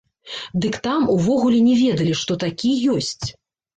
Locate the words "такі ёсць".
2.45-3.27